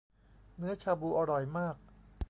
[0.57, 1.75] เนื้อชาบูอร่อยมาก